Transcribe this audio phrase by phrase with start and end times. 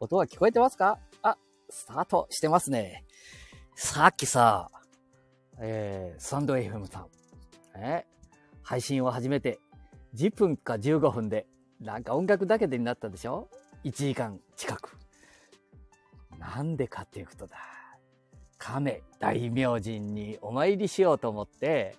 [0.00, 0.98] 音は聞こえてますか？
[1.22, 1.36] あ、
[1.70, 3.04] スタートしてますね。
[3.74, 4.68] さっきさ、
[5.58, 7.06] えー、サンド FM さん、
[7.76, 8.04] え
[8.62, 9.58] 配信を始めて
[10.14, 11.46] 10分か15分で、
[11.80, 13.48] なんか音楽だけでになったでしょ
[13.84, 14.96] ?1 時間近く。
[16.38, 17.56] なんでかっていうことだ。
[18.58, 21.96] 亀大明神にお参りしようと思って、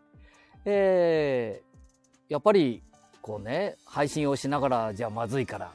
[0.65, 2.83] えー、やっぱり、
[3.21, 5.71] こうね、配信をしながらじゃまずいから、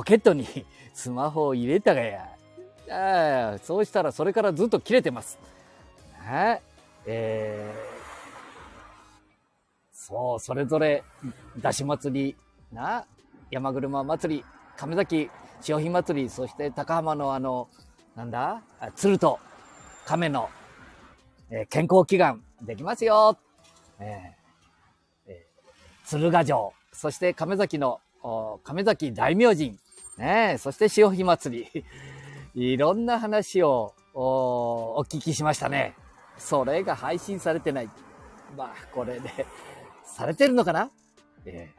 [0.00, 0.46] ポケットに
[0.94, 2.26] スマホを入れたがや。
[2.90, 5.38] あそうしたらそれからずっと切れてます。
[7.06, 7.74] えー、
[9.92, 11.04] そう、それぞれ、
[11.58, 12.36] だし祭り、
[12.72, 13.04] な、
[13.50, 17.68] 山車祭り、亀崎潮干祭り、そして高浜のあの、
[18.16, 18.62] なんだ
[18.96, 19.38] 鶴と
[20.06, 20.48] 亀の、
[21.50, 23.36] えー、健康祈願できますよ。
[23.98, 28.00] えーえー、鶴ヶ城、そして亀崎の
[28.64, 29.78] 亀崎大明神、
[30.20, 31.84] ね、そして潮干祭り。
[32.54, 35.96] いろんな話をお聞きしましたね。
[36.36, 37.90] それが配信されてない。
[38.56, 39.30] まあ、これで、
[40.04, 40.90] されてるのかな？
[41.46, 41.72] え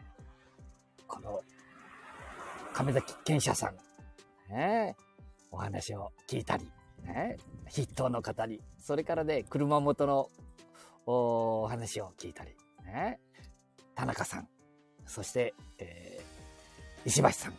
[0.98, 1.42] ー、この、
[2.74, 3.78] 亀崎健社さん、
[4.52, 4.96] ね、
[5.52, 6.68] お話を聞いたり、
[7.04, 7.38] ね、
[7.70, 10.30] 筆頭の方に、それからね、車元の
[11.06, 13.20] お話を聞いたり、ね、
[13.94, 14.48] 田中さん、
[15.06, 17.54] そして、えー、石橋さん、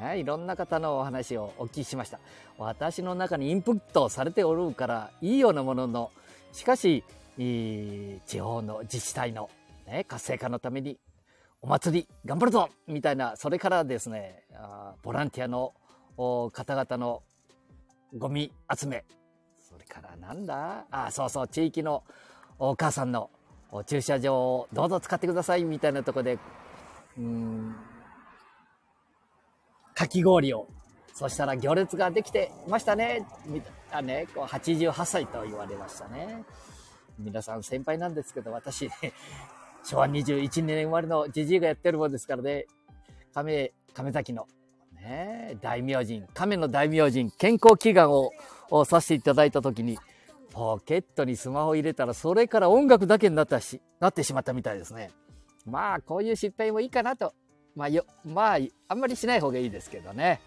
[0.00, 2.18] ね、いろんな方のお話をお聞きしました。
[2.58, 6.10] 私の中にインプットされておるからいいようなものの、
[6.52, 7.04] しかし、
[7.36, 9.50] 地方の自治体の、
[9.86, 10.98] ね、活性化のために
[11.60, 15.72] お祭り頑張るぞみたいな、それからですね、あボランティアの
[16.52, 17.22] 方々の
[18.18, 19.04] ゴミ集め、
[19.58, 20.84] それからなんだ？
[20.90, 22.04] あ、そうそう、地域の
[22.58, 23.30] お母さんの
[23.86, 26.38] 駐車場をどうぞ使ってくださいみたいなとこで、
[27.16, 27.74] うん、
[30.02, 30.66] かき氷を。
[31.14, 33.26] そしたら行列ができてましたね。
[33.46, 36.44] みたね、こう88歳と言われましたね。
[37.18, 39.12] 皆さん先輩なんですけど、私、ね、
[39.84, 42.66] 昭和21年生まれのじじいがやってるもんですからね、
[43.34, 44.48] 亀、亀崎の、
[44.94, 48.30] ね、大名人、亀の大名人、健康祈願を
[48.70, 49.98] をさせていただいたときに、
[50.50, 55.10] ポケットにスマホ入れたら、それから音楽だけになったし、なってしまったみたいですね。
[55.66, 57.34] まあ、こういう失敗もいいかなと
[57.74, 60.40] まあよ、まあ、あんまりしない方がいいですけどね。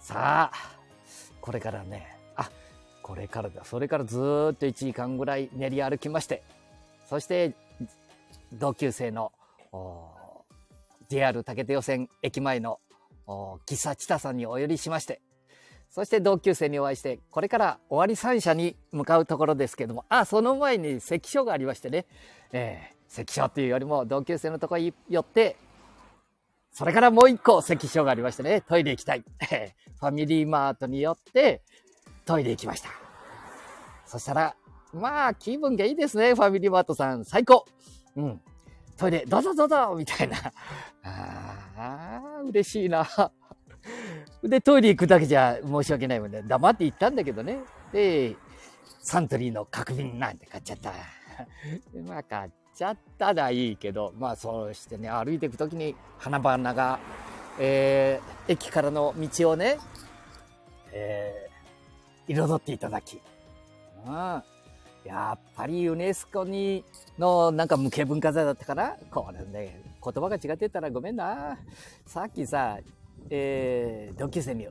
[0.00, 0.74] さあ、
[1.40, 2.50] これからね、あ、
[3.02, 3.64] これからだ。
[3.64, 4.20] それからずっ
[4.56, 6.42] と1時間ぐらい練り歩きまして、
[7.08, 7.54] そして
[8.52, 9.32] 同級生の
[11.08, 12.80] JR 竹手予選駅前の
[13.26, 15.20] 喫茶チタさんにお寄りしまして、
[15.90, 22.06] そして同級生にお会いして、これから終わり三社に向かうところですけども、あ、その前に関所がありましてね、
[22.52, 25.56] え関所っていうよりも同級生のとこに寄って、
[26.72, 29.24] それからもう一個関所がありましてね、トイレ行きたい。
[30.00, 31.62] ファミリーマートによって
[32.26, 32.90] トイレ行きました。
[34.06, 34.56] そしたら、
[34.92, 37.24] まあ気分がいいですね、ファミリーマートさん。
[37.24, 37.64] 最高
[38.16, 38.40] うん。
[38.96, 40.36] トイレ、どうぞどうぞみたいな。
[41.04, 43.06] ああ、嬉しいな。
[44.42, 46.42] で、トイレ行くだけじゃ申し訳ないもんね。
[46.42, 47.60] 黙って行ったんだけどね。
[47.92, 48.36] で、
[49.00, 50.92] サントリーの角瓶なんて買っちゃった。
[51.92, 56.98] うまあ、買っちゃったらいいけど、まあそうしてね、歩いていくときに花々が、
[57.58, 59.78] えー、駅からの道をね、
[60.92, 63.20] えー、彩っていただき、
[64.06, 64.42] うん。
[65.04, 66.82] やっぱりユネスコに、
[67.18, 68.96] の、なんか無形文化財だったかな？
[69.10, 71.58] これね、言葉が違ってたらごめんな。
[72.06, 72.78] さっきさ、
[73.28, 74.66] えー、同級生に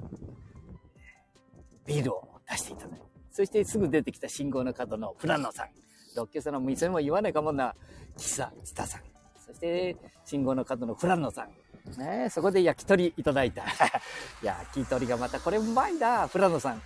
[1.86, 5.68] ビールを出していただいて、そしてすぐ出てきた信号の角のフランノさん。
[6.16, 7.76] 独居さんの店も言わないかもな、
[8.18, 9.02] 喫茶、チタさん。
[9.46, 11.50] そして、信号の角のフランノさん。
[11.98, 13.64] ねそこで焼き鳥いただいた。
[14.42, 16.82] 焼き鳥がまたこれうまいな、フラノさん。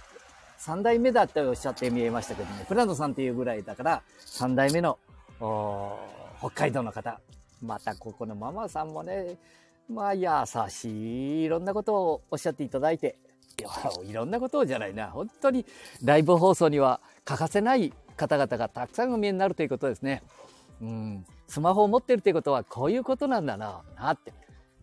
[0.57, 4.97] 三代目だっておっしゃって見えましたけどね、フラノさんっていうぐらいだから、三代目の、
[6.39, 7.19] 北海道の方。
[7.61, 9.37] またここのママさんもね、
[9.89, 10.27] まあ優
[10.69, 13.17] しい、いろんなことをおっしゃっていただいて、
[14.03, 15.09] い、ろんなことじゃないな。
[15.09, 15.65] 本当に
[16.03, 20.23] ライブ放送には欠かせない方々がたくさんお見えになるということですね。
[20.81, 24.33] うん、スマホを持ってるということはこういうことなんだな、なって。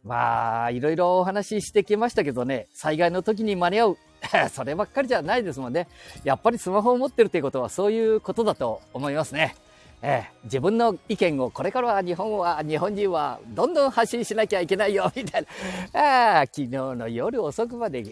[0.05, 3.97] まあ、いろいろお話ししてきましたけどね、災害の時に間に合う。
[4.51, 5.87] そればっかりじゃないですもんね。
[6.25, 9.55] やっぱりスマホを持ってるということはそういうことだと思いますね。
[10.03, 15.47] ええ、自分の意見をこれからは日本は、日本人はどんどん発信しなきゃいけないよ、みたい
[15.93, 16.01] な。
[16.01, 18.05] ああ、昨日の夜遅くまで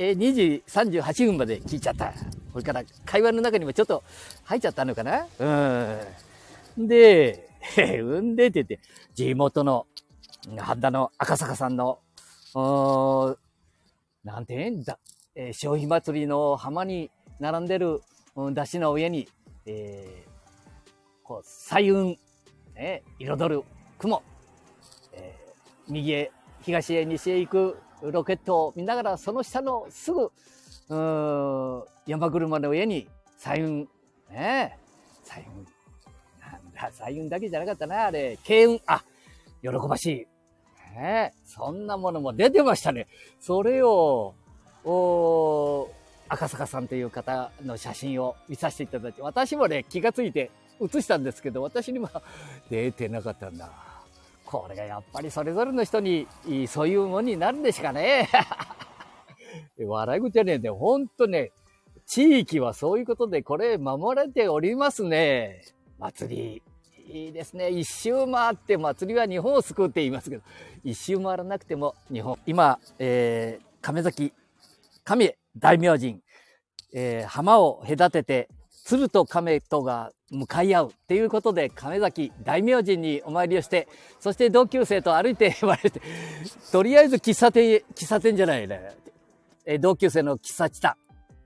[0.00, 2.12] えー、2時38分まで聞いちゃった。
[2.52, 4.04] これから会話の中にもちょっと
[4.44, 5.26] 入っちゃったのかな？
[6.76, 6.86] うん。
[6.86, 7.48] で、
[8.00, 8.78] うんでって言って、
[9.12, 9.88] 地元の
[10.56, 11.98] 半田の赤坂さんの、
[12.54, 13.36] お
[14.22, 14.84] なんて言うん？
[14.84, 15.00] だ、
[15.34, 17.10] えー、消費祭りの浜に
[17.40, 18.00] 並んでる、
[18.36, 19.28] うん、出汁の上に、
[19.66, 20.28] えー、
[21.24, 22.14] こう、彩雲、
[22.76, 23.64] ね、彩る
[23.98, 24.22] 雲、
[25.12, 26.30] えー、右へ、
[26.62, 30.30] 東へ、西へ行くロケットを見ながら、その下のすぐ、
[30.90, 33.08] うん、山車の上に、
[33.38, 33.86] 彩雲、
[34.30, 34.78] ね、
[35.24, 35.56] 彩雲。
[36.40, 38.38] なんだ、彩雲だけじゃなかったな、あれ。
[38.44, 39.04] 慶雲、あ、
[39.62, 40.26] 喜ばしい。
[40.94, 43.06] ねそんなものも出てましたね。
[43.40, 44.34] それを、
[44.84, 45.90] お
[46.28, 52.22] 赤坂さんという方の写真を見させていただいて、私もね、気がついて写したんですけど、私には
[52.70, 53.70] 出てなかったんだ。
[54.50, 56.26] これがやっぱりそれぞれの人に
[56.68, 58.30] そういうものになるんでしかね。
[59.78, 60.76] 笑い事じゃねえんだよ。
[60.76, 61.52] ほんとね、
[62.06, 65.60] 地域はそういうことでこれ守られておりますね。
[65.98, 66.62] 祭り。
[67.10, 67.68] いいですね。
[67.68, 70.42] 一周回って祭りは日本を救うって言いますけど、
[70.82, 72.38] 一周回らなくても日本。
[72.46, 74.32] 今、えー、亀崎、
[75.04, 76.22] 神大明神、
[76.94, 78.48] えー、浜を隔てて、
[78.88, 83.86] 鶴と亀とが向かい合うっていうことで、亀崎大明神にお参りをして、
[84.18, 86.00] そして同級生と歩いて言われて、
[86.72, 88.96] とりあえず喫茶店、喫茶店じゃないね。
[89.66, 90.96] え同級生の喫茶地タ。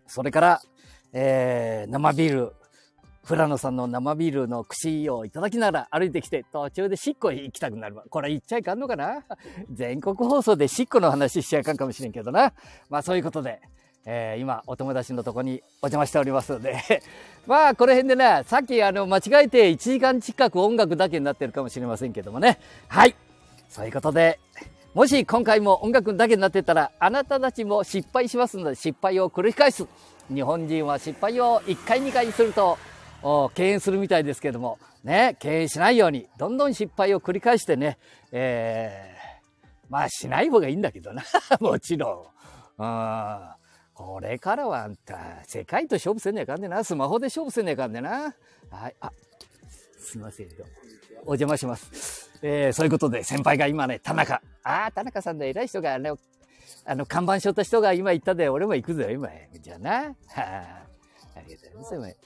[0.07, 0.63] それから、
[1.13, 2.53] えー、生ビール、
[3.27, 8.05] 富良野さんの生ビールの串をいただきながら歩いてきて、途中でしっこ行きたくなるわ。
[8.09, 9.25] これ言っちゃいかんのかな？
[9.69, 12.53] 全国放送でしっこの話しちゃいかんかもしれんけどな。
[12.89, 13.61] まあそういうことで、
[14.05, 17.03] えー、今、お友達のとこにお邪魔しておりますので
[17.47, 22.59] まあこの辺でね、さっきあの間違えて1時間近く音楽だけになってるかもしれませんけどもね。
[22.89, 23.15] はい。
[23.69, 24.39] そういうことで、
[24.95, 29.87] もし今回も音楽だけになってたら、あなたたちも失敗しますので、失敗を繰り返す。
[30.33, 32.79] 日本人は失敗を1回2回すると、
[33.55, 37.99] 敬遠するみたいですけども、ね、敬遠しないように、どんどん失敗を繰り返してね、
[38.33, 41.23] えー、まあしない方がいいんだけどな、
[41.61, 42.31] もちろ
[42.79, 42.83] ん。
[42.83, 43.62] うん
[44.05, 46.83] これからはあんた、世界と勝負せんねえかんでな。
[46.83, 48.35] スマホで勝負せんねえかんでな。
[48.71, 48.97] はい。
[49.01, 49.13] あ、
[49.97, 50.49] すいません。
[51.25, 52.31] お邪魔します。
[52.43, 54.43] えー、そういうことで、先輩が今ね、田中。
[54.65, 56.11] ああ、田中さんの偉い人がね、
[56.85, 59.29] あの、看板しょった人が今言ったで、俺も行くぞ、今。
[59.61, 59.91] じゃあな。
[59.93, 60.87] はあ、
[61.37, 62.17] ありがとうございます。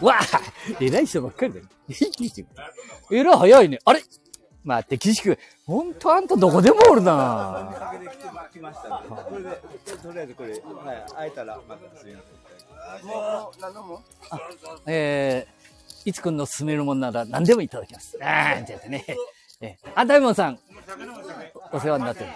[0.00, 0.24] わあ
[0.80, 1.66] 偉い人ばっかりだよ。
[3.10, 3.78] えら早いね。
[3.84, 4.02] あれ？
[4.62, 5.38] 待って、岸君。
[5.66, 7.72] ほんとあんたどこでもおるな
[10.02, 10.60] とりあえずこれ、はい、
[11.16, 13.06] 会えたらまたすみません。
[13.06, 14.40] もう、何度もあ、
[14.86, 18.18] えー、いつくんの勧めるもんなら何でもいただきます。
[18.22, 19.04] あーんってやってね。
[19.60, 20.58] えー、あ、大門さん。
[21.72, 22.30] お世話になってる。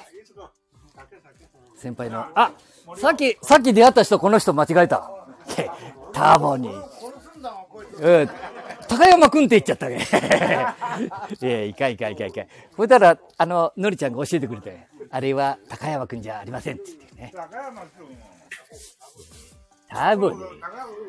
[1.77, 2.27] 先輩の。
[2.35, 2.53] あ、
[2.97, 5.11] さっき、さっき出会った人、この人間違えた。
[6.13, 6.71] ターボに。
[8.01, 8.31] うん。
[8.89, 10.07] 高山くんって言っちゃったね。
[11.41, 12.49] いや、いかいかいかいかい。
[12.77, 17.33] そしたら、あの、のりちゃんが教えてくれて、あれは高山くんじゃありませんって言ってね。
[19.89, 20.47] 多分ね。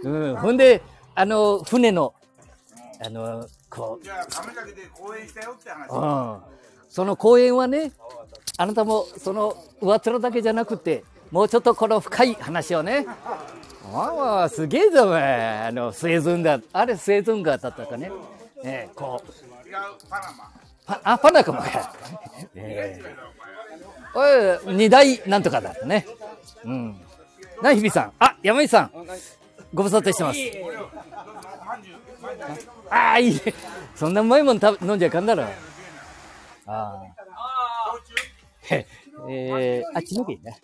[0.04, 0.36] うん。
[0.38, 0.82] ほんで、
[1.16, 2.14] あの、船の、
[3.04, 4.04] あの、こう。
[4.04, 5.90] じゃあ、亀崎で公演したよって話。
[5.90, 6.56] うん。
[6.90, 7.92] その公演はね、
[8.58, 13.06] あなたもその上っ面だけじゃなくて、もうちょっとこの深い話をね。
[13.94, 15.68] ああ、すげえぞ、お前。
[15.68, 16.59] あの、スエズンだ。
[16.73, 18.11] あれ、スエズン川だったかね。
[18.63, 19.30] えー、こう。
[20.09, 21.01] パナマ。
[21.04, 21.94] あ、パナカもか。
[22.56, 26.06] えー、おい、二大なんとかだったね。
[26.63, 26.95] うん。
[27.61, 28.13] な、日比さん。
[28.19, 28.92] あ、山井さん。
[29.73, 30.39] ご無沙汰してます。
[32.89, 33.42] ああ、いいね。
[33.95, 35.44] そんなうまいもん食べ飲んじゃいかんだろ。
[35.44, 35.47] あ
[36.68, 37.01] あ。
[39.30, 40.61] えー、あっちのけいいね。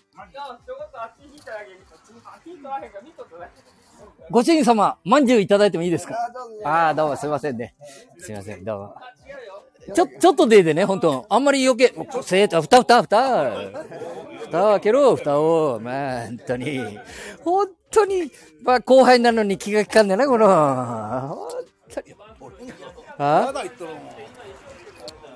[4.30, 6.16] ご主人様、まんじゅういただいてもいいですか？
[6.64, 7.76] ああ、どうもすいませんね。
[8.18, 8.96] すいません、どうも。
[9.94, 13.52] ちょ、ちょっとででね、本当あんまり余計、せー、ふたふたふた。
[14.42, 15.80] 蓋を開けろ、蓋を。
[15.82, 16.80] まあ、本当に。
[17.44, 18.32] 本当に、
[18.64, 20.48] まあ、後輩なのに気が利かんねえな、この。
[20.48, 21.48] 本
[21.90, 22.16] 当に。
[23.18, 23.54] あ？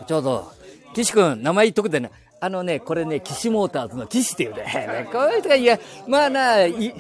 [0.08, 0.52] ちょうど、
[0.94, 2.12] 岸君、名前言っとくでね。
[2.46, 5.08] あのね、これね、岸モーターズの岸っていう ね。
[5.12, 6.94] こういう人が、いや、まあな、い、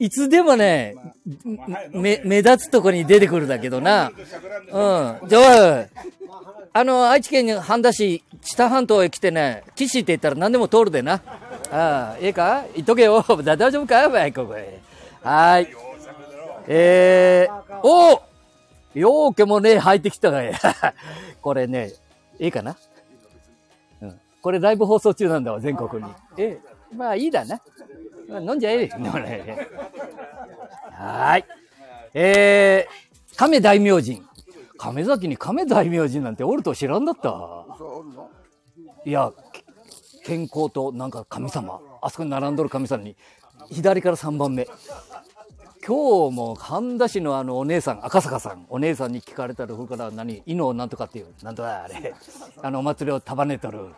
[0.00, 0.96] いつでもね、
[1.92, 4.10] め、目立つとこに出てくるだけどな。
[4.10, 5.28] うん。
[5.28, 5.86] じゃあ、
[6.72, 11.14] あの、愛知県に半田市、知多半島へ来てね、岸って言ったら何でも通るでな。
[11.70, 12.64] ああ、ええか？
[12.74, 13.24] 言っとけよ。
[13.44, 14.08] 大丈夫か？
[14.08, 14.80] お前、ここへ。
[15.22, 15.68] はい。
[16.66, 18.20] えー、お
[18.94, 20.58] ようけもね、入ってきたがや。
[21.40, 21.92] これね、
[22.40, 22.76] ええかな？
[24.46, 26.08] これライブ放送中なんだわ、全国に。
[26.38, 26.60] え
[26.94, 27.60] まあいいだな。
[28.28, 28.88] まあ、飲んじゃえ。
[28.96, 29.40] 飲まない
[30.92, 31.44] はーい。
[32.14, 34.22] えー、亀大明神。
[34.78, 37.66] 亀崎に亀大明神なんておると知らんだった。
[39.04, 39.32] いや、
[40.24, 41.80] 健康となんか神様。
[42.00, 43.16] あそこに並んどる神様に、
[43.72, 44.68] 左から3番目。
[45.84, 52.14] 今日も半田市のあのお姉さん、赤坂さん、お姉さんに聞かれたら、それから何、伊能なんとかっていう、なんとかあれ、
[52.62, 53.88] あのお祭りを束ねとる。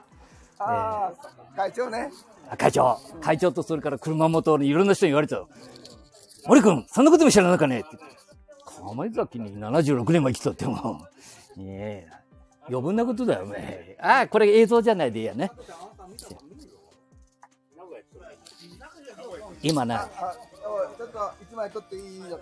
[0.58, 2.10] ああ、会長ね。
[2.50, 5.48] あ会長、会長とそれから車元のいろんな人に言われちゃう。
[6.46, 7.80] 森君、そんなことも知らなかね？
[7.80, 7.88] って。
[8.64, 11.06] 亀崎に76年も生きとっても。
[11.56, 12.08] ねえ。
[12.68, 13.96] 余分なことだよね。
[14.00, 15.50] ああ、これ映像じゃないでいいやね。
[19.62, 20.08] 今な、
[21.58, 22.38] 枚取っていいよ。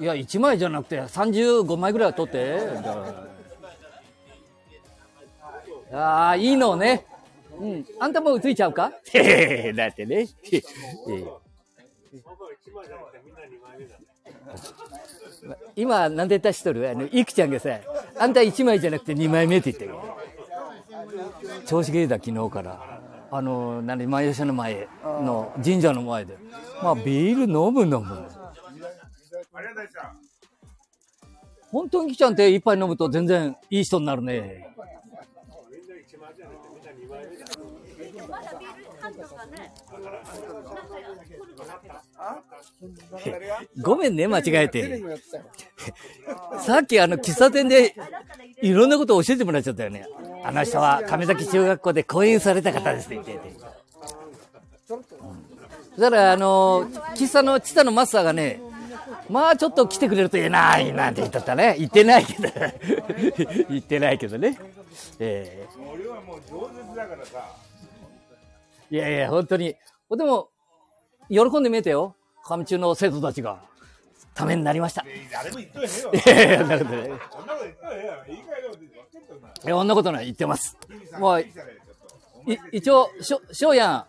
[0.00, 2.58] いや、1枚じゃなくて35枚ぐらいは取って。
[5.92, 7.04] ああ、いいのね。
[7.58, 7.86] うん。
[8.00, 8.92] あんたもついちゃうか？
[9.12, 10.26] へへへだってね。
[15.76, 16.88] 今、なんで出しとる？
[16.88, 17.78] あの、いくちゃんがさ、
[18.18, 19.94] あんた1枚じゃなくて2枚目って言ってる。
[21.66, 23.00] 調子芸だ、昨日から。
[23.30, 26.36] あの、何、毎社の前の神社の前で。
[26.82, 28.28] まあ、ビール飲む飲む。
[31.70, 34.71] 本当にきちゃんって一杯飲むと全然いい人になるね。
[43.80, 45.02] ごめんね、間違えて。
[46.60, 47.94] さっきあの喫茶店で
[48.60, 50.06] いろんなことを教えてもらっちゃったよね。
[50.44, 53.72] あの人は亀崎中学校で講演された方ですって言ってて。
[54.86, 58.60] そしたらあの、喫茶のチタのマスターがね、
[59.28, 61.76] まあちょっと来てくれると言えないなんて言っとったね。
[61.78, 62.48] 言ってないけど。
[63.70, 64.58] 言ってないけどね。
[65.20, 67.44] え俺はもう饒舌だからさ。
[68.90, 69.76] えいやいや、本当に。
[70.10, 70.50] でも、
[71.30, 72.16] 喜んで見えたよ。
[72.42, 73.72] 上中の生徒たちが。
[74.34, 75.04] ためになりました。
[75.30, 76.12] 誰も言っとへんよ。
[76.14, 77.04] いやいや、なことない。
[77.04, 78.12] そんなこと言っとへんよ。
[78.26, 79.48] 言い換えろって分かっとんな。
[79.48, 80.24] いや、そんなことない。
[80.24, 80.78] 言ってます。
[81.18, 81.44] もう。
[82.72, 84.06] 一応、しょ、しょうやん。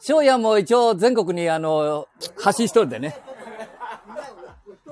[0.00, 2.06] しょうやんも一応全国にあの、
[2.40, 3.16] 発信しとるんでね。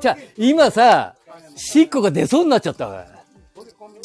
[0.01, 1.15] じゃあ、今さ、
[1.55, 3.07] しっこが出そうになっちゃったわ。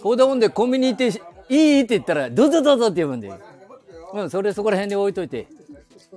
[0.04, 1.08] こうだもんでコンビニ行って、
[1.50, 3.32] いいって言ったら、どうぞどうぞって言うんで。
[4.14, 5.48] うん、それそこら辺で置いといて。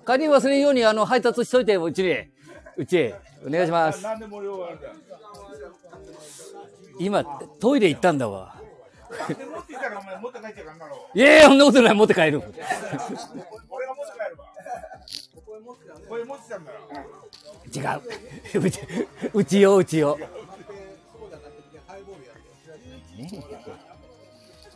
[0.06, 2.16] 帰り忘れんようにあの、配達しといて、うちに。
[2.76, 3.14] うちへ。
[3.46, 4.04] お願いします。
[6.98, 7.24] 今、
[7.60, 8.56] トイレ行ったんだわ。
[11.14, 11.94] いやいや、そんなことない。
[11.94, 12.42] 持って帰る。
[17.74, 17.80] 違
[18.58, 18.66] う。
[18.66, 18.80] うち、
[19.32, 20.18] うちよ、うちよ。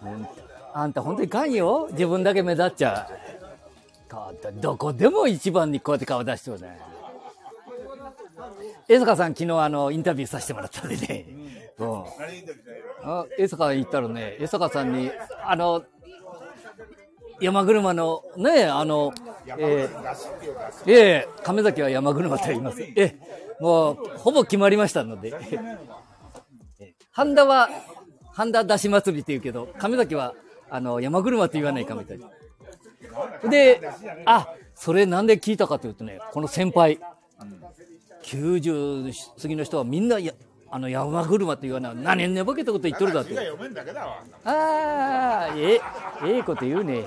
[0.02, 0.30] ね
[0.74, 1.88] あんた本当にかんよ。
[1.90, 3.37] 自分だけ目立っちゃう。
[4.60, 6.80] どこでも一番にこうやって顔出してるね。
[8.88, 11.26] 江坂さん昨日あの、インタビューさせてもらったんでね。
[11.78, 12.04] うん。
[13.02, 15.10] あ江坂行ったらね、江坂さんに、
[15.44, 15.84] あの、
[17.40, 19.12] 山車の、ね、あの、
[19.46, 20.90] えー。
[20.90, 22.82] ええ、亀崎は山車と言います。
[22.82, 23.16] ええ、
[23.60, 25.34] もう、ほぼ決まりましたので。
[25.34, 25.58] え
[26.80, 27.68] え半田は、
[28.32, 30.34] 半田出し祭りって言うけど、亀崎は、
[30.70, 32.28] あの、山車って言わないかみたいな。
[33.48, 33.80] で、
[34.24, 36.98] あ、それなんで聞いたかというとね、この先輩、
[38.22, 40.32] 90過ぎの人はみんなや、
[40.70, 41.96] あの、山車って言わない。
[41.96, 43.34] 何寝ぼけたこと言っとるだって。
[44.44, 45.80] ああ、ええ、
[46.24, 47.04] ええこと言うね。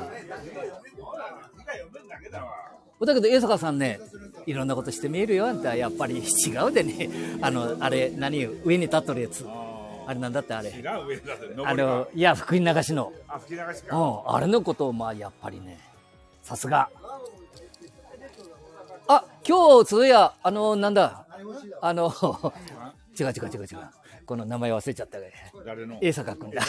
[3.05, 3.21] だけ。
[3.21, 3.99] ど、江坂さんね、
[4.45, 5.75] いろんなことして見えるよ、あんた。
[5.75, 6.21] やっぱり違
[6.67, 7.09] うでね。
[7.41, 9.45] あの、あれ、何上に立っとるやつ。
[10.11, 10.73] あれなんだってあれ。
[11.65, 13.13] あの、いや、福井流しの。
[13.29, 13.95] あ、吹き流しうか。
[13.97, 15.79] ん、あれのことを、まあ、やっぱりね、
[16.43, 16.89] さすが。
[19.07, 21.25] あ、今日、そういや、あの、なんだ、
[21.81, 22.11] あの、
[23.17, 23.67] 違う違う違う違う。
[24.25, 25.31] この名前忘れちゃったね。
[25.65, 25.97] 誰の？
[26.01, 26.61] 江坂くんだ。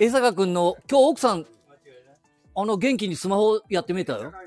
[0.00, 1.46] 江坂くんの、今日奥さん、
[2.56, 4.32] あの、元気にスマホやってみたよ。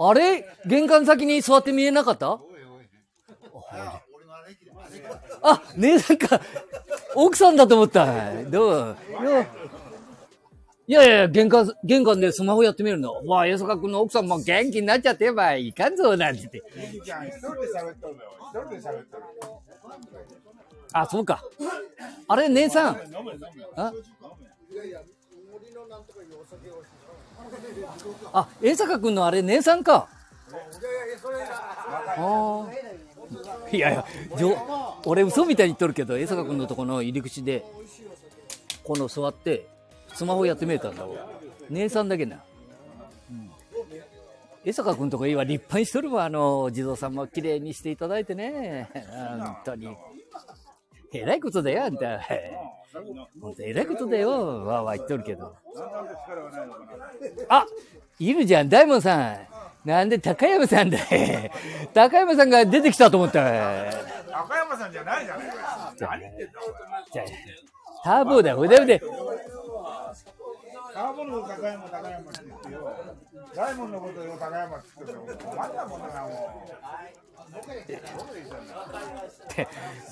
[0.00, 0.46] あれ？
[0.64, 2.40] 玄関先に座って見えなかった？
[5.42, 6.40] あ、ねなんか、
[7.14, 8.06] 奥さんだと思った。
[8.44, 8.96] どう？
[10.86, 13.12] いやいや、玄関、玄関でスマホやってみるの。
[13.26, 16.62] わあ、江坂君の奥さんも元気になっちゃってばいかんぞ、なんて言って。
[20.92, 21.44] あ、そうか。
[22.26, 23.00] あれ、姉さん。
[23.76, 23.92] あ？
[28.32, 30.08] あ、江坂君のあれ、姉さんか。
[32.16, 33.07] あー
[33.72, 34.04] いやいや、
[34.36, 34.56] じょ
[35.04, 37.64] 俺嘘みたいに言っとるけど、江坂君のとこの入り口で、
[38.84, 39.66] この座って、
[40.14, 41.30] スマホやってみえたんだわ。
[41.70, 42.42] 姉さんだけな。
[43.30, 43.50] うん。
[44.64, 48.88] 江坂君とかいいわ、立派にしとるわ、あの、地蔵さんも綺麗にしていただいてね。
[49.38, 49.96] 本当に。
[51.12, 52.20] えらいことだよ、あんた。
[53.40, 54.30] 本当えらいことだよ、
[54.64, 55.54] わわ言っとるけど。
[57.48, 57.66] あ
[58.18, 59.57] いるじゃん、大門さん。
[59.84, 61.50] なんで高山さんだい？
[61.94, 63.42] 高山さんが出てきたと思った。
[63.42, 65.92] 中山さんじゃないじゃないか。
[66.00, 66.52] 何言ってんだ
[68.04, 68.98] ターボだ、腕腕。
[68.98, 72.92] カーボンの高山高山って言ってよ。
[73.54, 76.58] ダイモンドのことを高山って言ってたら困ったもんだなも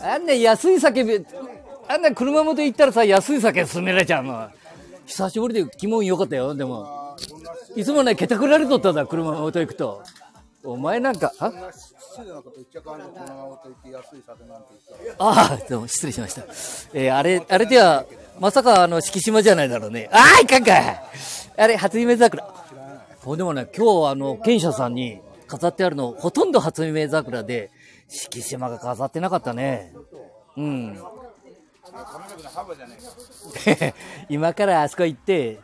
[0.02, 1.24] あんな安い酒べ、
[1.88, 4.48] あんな車元行ったらさ、安い酒勧められちゃうの。
[5.06, 7.16] 久しぶりで気分良かったよ、でも。
[7.76, 10.02] いつもね、けたくられとったんだ、車元行くと。
[10.64, 11.52] お前なんか、あ
[15.18, 16.42] ああ、どうも失礼しました。
[16.94, 18.06] えーあれ、あれでは、
[18.40, 20.08] まさかあの、敷島じゃないだろうね。
[20.10, 20.72] ああ、いかんか
[21.58, 22.48] あれ、初夢桜。
[23.22, 27.70] そうでもね、今日あの、賢者さんに飾ってあるの、ほとんど初夢桜で、
[28.08, 29.92] 敷島が飾ってなかったね。
[30.56, 30.98] うん。
[34.28, 35.60] 今からあそこ行って、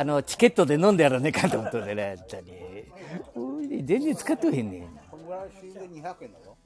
[0.00, 2.52] あの、チケットで飲んでやらねえかと思っね、あんたに。
[3.84, 4.88] 全然使ってへんねん。
[5.10, 6.56] このぐらい死んで200円だよ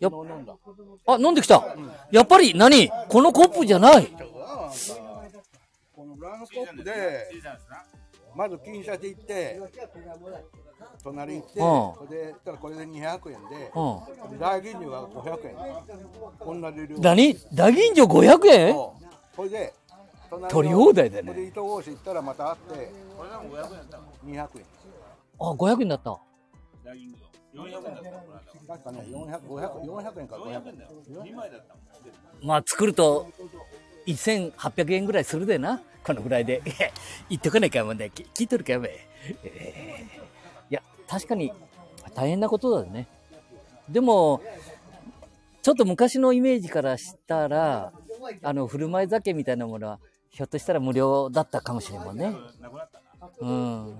[0.00, 0.10] や
[1.06, 1.76] あ、飲んできた。
[2.10, 2.90] やっぱり何？
[3.08, 4.06] このコップじゃない。
[4.06, 7.28] このフランスコップで
[8.34, 9.60] まず金シャチ行って
[11.02, 17.36] 隣行って、うんそれでたらこれで200円で、うで大吟醸が500円同じ量何？
[17.54, 18.74] 大吟醸500円？
[19.44, 19.74] れで
[20.50, 22.90] 取り放題だねそれで糸格子行ったらまたあって
[24.26, 24.48] 200円
[25.40, 26.18] あ、500円だった。
[28.68, 30.78] 確かね400 500 400円か500円
[32.42, 33.26] まあ作ると
[34.06, 35.82] 1800円ぐらいするでな。
[36.04, 36.62] このぐらいで。
[37.28, 38.10] 言っとかないかもね。
[38.10, 38.90] き聞いとるかもね。
[39.44, 40.18] えー
[40.70, 41.52] いや、確かに
[42.14, 43.06] 大変なことだね。
[43.88, 44.42] でも、
[45.62, 47.92] ちょっと昔のイメージからしたら、
[48.42, 50.00] あの、振る舞い酒みたいなものは、
[50.38, 52.32] ひょっとしたら無料だったかもしれんもんね。
[53.40, 53.96] うん。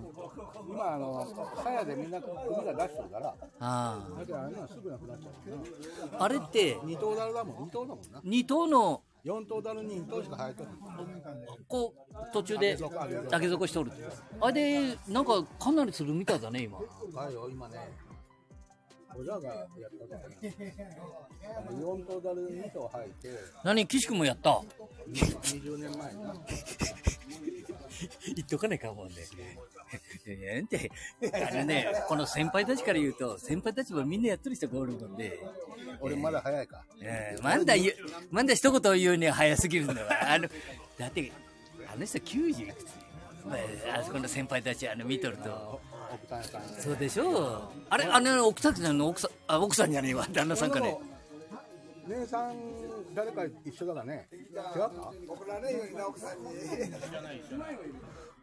[0.70, 1.27] 今あの
[1.64, 5.31] さやでみんな出してるからあだからあんなのすぐなくなっちゃ
[6.07, 6.24] うなあ。
[6.24, 10.72] あれって、二等ダルだもん二等だもんな二等の、四等ダルに二等しか入ってない
[11.66, 13.90] こう、途中で上げ底しとる。
[14.40, 16.79] あれで、なんかかなりするみたいだね、今。
[16.79, 17.79] はいよ今ね
[19.16, 19.66] 俺らがやっ
[19.99, 20.55] た時
[21.68, 23.29] あの四等ダルに二等入って。
[23.64, 24.61] 何、岸君もやった
[25.11, 26.21] ？20年前に
[28.37, 29.12] 言っとかないかもね。
[30.27, 30.90] えんて、
[31.33, 35.40] あのね、この先輩たちから言うと、先輩たちもみんなやってる人がおるもんで、
[36.01, 36.85] 俺まだ早いか。
[37.01, 37.94] えー、まんだ言う、
[38.31, 40.33] まんだ一言言うには早すぎるんだわ。
[40.33, 40.49] あの、
[40.99, 41.33] だって、
[41.92, 42.87] あの人90いくつ？
[43.47, 43.55] ま
[43.94, 45.81] ああそこの先輩たち、あの、見とると、
[46.12, 47.62] 奥田さんそうでしょう。
[47.90, 49.09] あれ、あの、奥崎さんの？
[49.09, 50.99] 奥さん、あ、奥さんじゃねえわ、旦那さんかね。
[52.09, 52.55] 姉さん
[53.14, 54.90] 誰か一緒だからね違った？
[55.29, 56.49] 怒られんようにな奥さんに。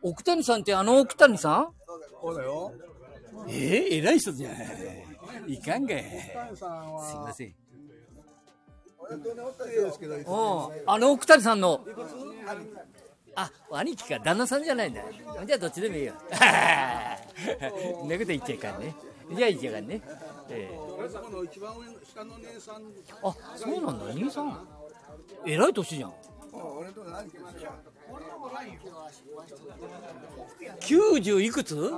[0.04, 1.72] 奥谷さんってあの奥谷さ
[2.22, 2.72] そうだよ
[3.48, 4.54] んえー、偉い人じゃん。
[5.52, 6.06] いかんがい。
[6.06, 7.56] 奥田さんはすいません、
[10.86, 11.84] あの奥谷さんの。
[13.36, 15.02] あ、兄貴か、旦那さんじゃないんだ。
[15.46, 16.14] じゃあどっちでもいいよ。
[18.00, 18.96] そんなこと言っちゃいかんね。
[19.32, 20.02] じゃあ言っちゃいかんね。
[20.50, 22.84] ええこの一番上の下の姉さん
[23.24, 24.68] あ、そうなんだ、兄さん。
[25.46, 26.14] 偉い年じゃん。
[26.54, 27.44] 俺と何してる
[30.80, 31.92] 90いくつ？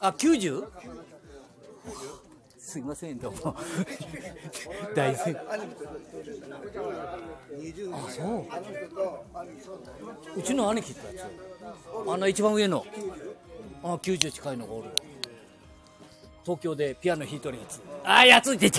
[0.00, 0.66] あ、90?
[2.70, 3.56] すいません、どうも。
[4.94, 5.40] 大先20
[7.92, 8.46] あ、そ
[10.36, 10.38] う。
[10.38, 11.26] うちの兄貴ってやつ。
[12.08, 12.86] あの一番上の。
[13.82, 14.90] あ、90近いのがおるわ。
[16.44, 17.80] 東京でピアノ弾いとるやつ。
[18.04, 18.72] あ、やついて違う。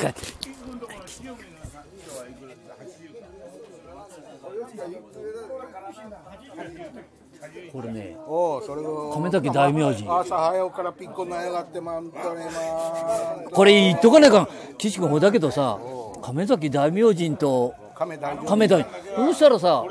[7.71, 14.47] これね、おおそれを亀崎大名人朝早うからピッコなやがってまんとねまこれ言っとかないかん。
[14.77, 15.79] 岸君ほだけどさ、
[16.21, 19.83] 亀崎大名人と亀大丈夫亀大、そうしたらさ、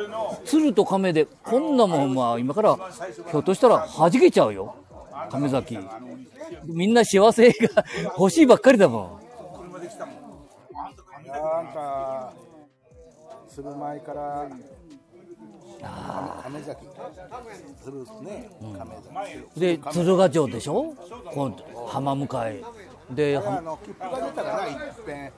[0.44, 4.74] 鶴と亀で、こんなもん、まあ、今から、ひょっとしたら弾けちゃうよ。
[5.30, 5.78] 亀崎。
[6.64, 7.84] みんな幸せが
[8.18, 9.20] 欲しいばっかりだも
[11.26, 11.26] ん。
[11.28, 12.32] なんか
[13.48, 14.48] する前から
[15.82, 16.86] 亀崎
[17.82, 20.94] するね亀崎で、鶴ヶ城でしょ？
[21.88, 22.62] 浜向かい。
[23.10, 24.74] で、はあの切符が出たらないっ
[25.06, 25.32] ぺん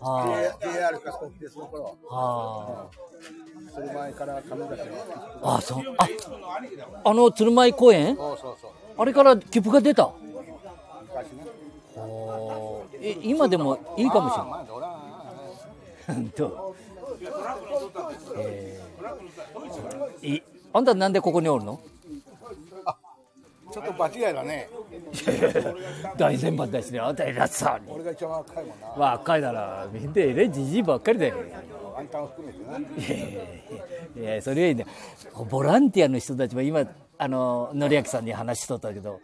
[0.00, 2.14] あは JR か国鉄の頃、あ。
[2.14, 2.90] は
[3.74, 4.96] それ前から亀崎の。
[5.42, 5.56] あ。
[5.56, 5.82] あ、そう。
[5.98, 6.08] あ、
[7.10, 8.16] あの鶴舞公園？
[8.98, 10.10] あれから切符が出た？
[11.08, 11.44] 昔ね。
[11.96, 14.66] おーえ、今でもいいかもしれない。
[18.38, 18.85] えー、
[20.22, 20.40] い
[20.72, 21.80] あんたなんでここにおるの？
[23.72, 24.68] ちょっと場違いだね。
[26.16, 27.92] 大先輩だしね、あんた偉そうに。
[27.92, 28.86] 俺が一番若いもんな。
[28.96, 31.36] 若いなら、みんな偉いじじいばっかりだよ。
[31.98, 32.78] あんたを含めてな。
[32.78, 34.86] いやいやいやいやそれはいいね。
[35.50, 36.86] ボランティアの人たちも今、
[37.18, 39.20] あの、のりあきさんに話しとったけど、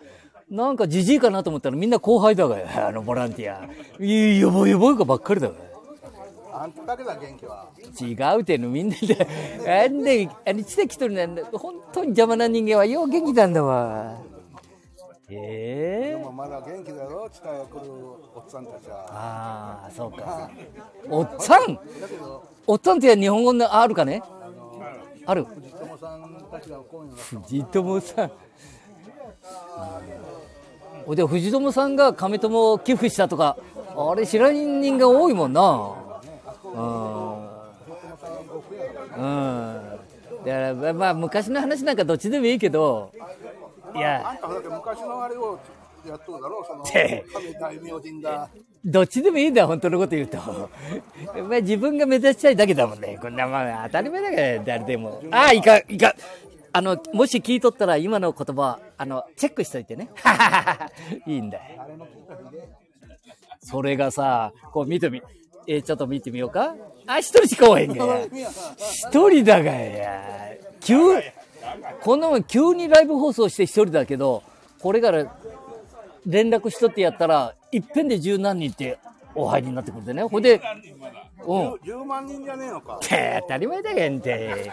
[0.50, 3.64] なんかじじいかなと思ったらみんな後輩だがよ、あのボランティア。
[4.04, 5.54] いや、よぼよぼいかばっかりだが
[6.52, 7.68] あんただけだ、元気は。
[8.00, 9.26] 違うってのみんなで、
[9.84, 11.42] あんで、あの、知的とるなんだ。
[11.52, 14.18] 本当に邪魔な人間はよう元気なんだわ。
[15.34, 17.90] ええでもまだ元気だろ、伝え来る
[18.34, 19.06] おっさんたちは。
[19.08, 20.50] ああ、そうか。
[21.08, 21.78] おっさん？
[22.66, 24.22] おっさんって日本語のあるかね？
[25.24, 25.44] ある。
[25.44, 28.32] 藤友さんたちがこういうの藤友さん。
[31.06, 33.56] おで藤友さんが亀友を寄付したとか、
[33.96, 35.94] あれ知らん人が多いもんな。
[36.74, 37.42] うん。
[39.16, 39.98] うん。
[40.44, 43.12] だから、まあまあ、昔の話なんかどっちでもいいけど、
[43.94, 45.58] いあや、んたほら昔のあれを
[46.06, 48.48] やっとるだろう、そのて神大名人だ。
[48.84, 50.38] どっちでもいいんだよ、本当のこと言うと。
[50.38, 53.18] まあ自分が目指したいだけだもんね。
[53.20, 55.22] こんなまあ当たり前だから、誰でも。
[55.30, 56.12] ああ、いかん、いかん。
[56.72, 60.08] あの、もし聞いとったら今の言葉、あの、チェックしといてね。
[61.26, 61.64] いいんだよ。
[63.60, 65.22] それがさ、こう見てみ、
[65.66, 66.74] えーちょっと見てみようか。
[67.06, 68.26] あ、一人しかおへんがや。
[69.08, 70.22] 一人だがや。
[70.80, 70.96] 急、
[72.00, 74.42] こんなもん急にライブ放送して一人だけど、
[74.80, 75.36] これから
[76.26, 78.98] 連絡しとってやったら、いっぺんで十何人って
[79.34, 80.22] お入りになってくるんでね。
[80.24, 80.60] ほいで、
[81.44, 81.72] うん。
[81.74, 82.98] 10万人じゃねえのか。
[83.00, 84.28] て当たり前だけんて。
[84.28, 84.72] で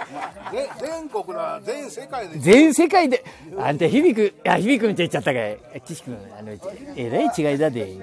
[0.80, 2.40] 全国だ、全世界で。
[2.40, 3.24] 全世界で、
[3.58, 5.82] あんた響く、あ、響くみたい言っちゃったかい。
[5.86, 6.52] 岸君、あの、
[6.96, 7.98] えらい違いだで。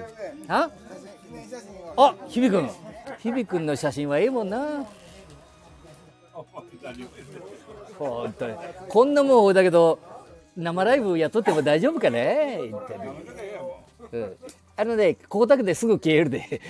[0.47, 0.69] あ？
[1.97, 2.69] あ、響くん。
[3.19, 4.85] 響くんの写真はええもんな。
[7.97, 8.57] 本当に。
[8.89, 9.99] こんなもん俺だけど、
[10.55, 12.59] 生ライブやっとっても大丈夫かね？
[14.11, 14.37] うん。
[14.75, 16.61] あのね、ここだけですぐ消えるで。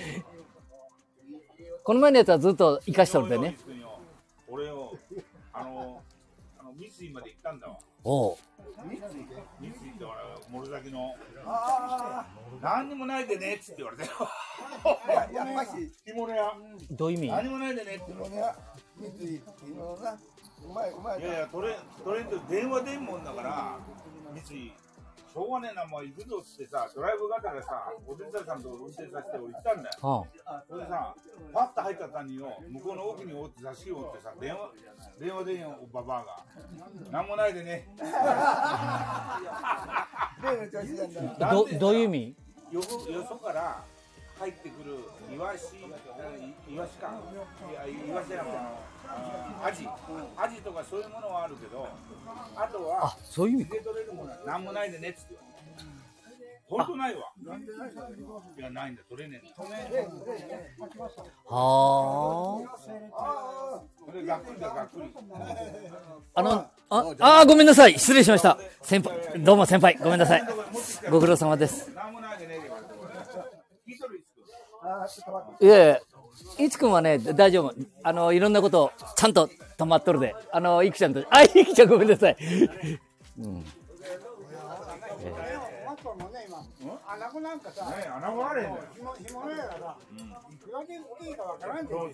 [1.84, 3.56] この前のやつはずっと生かしとるでね。
[4.46, 4.96] 俺を、
[5.52, 6.02] あの、
[6.58, 7.78] あの三井まで行ったんだわ。
[8.04, 8.36] おう。
[8.86, 10.12] 三井って俺、
[10.50, 11.14] 森崎の。
[12.60, 14.10] 何にもないでねっつって言われたよ。
[15.32, 15.70] やっぱし、
[16.04, 16.52] 着物屋。
[16.90, 17.28] どういう意味？
[17.28, 18.56] 何もないでねって言われいや、
[18.96, 20.18] 三井、昨日な、う
[20.74, 21.18] まい、うまた。
[21.18, 23.78] いやいや、トレトレンド電話電もんだから、
[24.32, 24.72] 三井。
[25.30, 30.26] しょうがねえな、もう行くぞっつってさ、ドライブがてらさ、お手伝いさんと運転させて俺行ったんだよ。
[30.46, 31.14] あそれでさ、
[31.52, 34.72] パッと入った谷を向こうの奥におって座敷を折ってさ、電話、
[35.20, 36.44] 電話電話おばばあが。
[37.12, 37.88] なんもないでね。
[41.78, 42.34] どういう意味？
[42.72, 43.82] よそよそから
[44.38, 44.98] 入ってくる
[45.34, 47.10] イワシ、イワシか、
[47.70, 48.78] いやイワシやあの
[49.64, 49.88] あアジ、
[50.36, 51.88] アジとかそういうものはあるけど、
[52.54, 55.36] あとはあ、そういう意味取れるものは何もないでねっつって。
[56.68, 57.32] 本当ないわ。
[57.40, 59.54] いや、ないんだ、取れねえんだ。
[61.46, 62.62] は。
[63.16, 63.80] あ。
[66.34, 66.50] あの、
[66.90, 67.98] あ、あー、ごめんなさい。
[67.98, 68.58] 失礼しました。
[68.82, 70.42] 先輩、どうも先輩、ごめんなさい。
[71.10, 71.90] ご苦労様です。
[71.94, 72.70] 何もないでねえで
[73.88, 74.22] 聞いとる
[74.78, 77.74] いついえいえ、いつくんはね、大丈夫。
[78.02, 80.34] あの、いろんなこと、ちゃんと止まっとるで。
[80.52, 82.36] あの、いくちゃんと、あ、いくちゃんごめんなさい。
[83.40, 83.64] うん。
[87.10, 88.84] 穴子なんかさ、ねえ、穴があれへんだよ。
[88.94, 89.96] ひも、ひものやらさ、
[90.52, 92.08] いくらで売っていいかわからんでそう。
[92.08, 92.12] ん、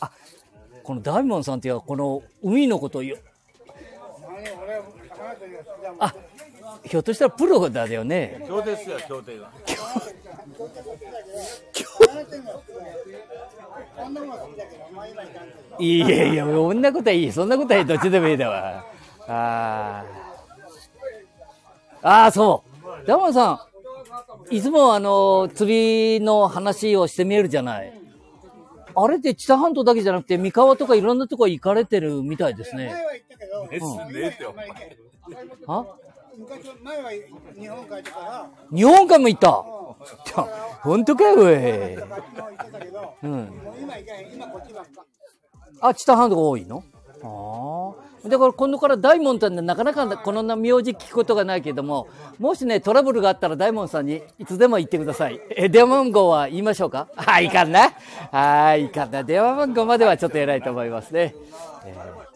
[0.00, 0.12] あ。
[0.82, 3.18] この大門さんっていうのは、この海のことをよ、
[4.22, 5.64] 何俺、魚という。
[5.98, 6.14] あ、
[6.84, 8.44] ひょっとしたらプロだよね。
[8.46, 9.50] 協定っすよ、協定が。
[15.78, 17.32] いやいや、そんなことはいい。
[17.32, 17.86] そんなことはいい。
[17.86, 18.84] どっちでもいいだわ。
[19.28, 20.22] あー
[22.02, 22.64] あー、そ
[23.04, 23.06] う。
[23.06, 23.66] 大門さ
[24.50, 27.92] ん、いつもあの、釣りの話をしてみえるじゃない。
[28.94, 32.94] あれって知多半島だけじゃなくて、三河とかいろんなとこ行かれてるみたいですね。
[33.70, 34.68] ですねってお前
[35.66, 35.84] あ
[36.38, 39.64] 昔、前は日本帰ってから、日本海も行った？
[40.82, 41.54] 本当かよ、おい。
[41.54, 43.30] うん。
[43.30, 45.04] もう今行かへん、今こっちばっか。
[45.80, 46.82] あ、知多半島が多いの？
[47.22, 48.28] ああ。
[48.28, 55.40] だから今度から大門さんでなかなかこの名字聞くことがないけども、もしね、トラブルがあったら大門さんにいつでも言ってください。
[55.50, 57.08] え、電話番号は言いましょうか？
[57.16, 57.92] はい、いかんな。
[58.30, 59.24] はい、いかんな。
[59.24, 61.34] 電話番号まではちょっと偉いと思いますね。
[61.84, 62.31] えー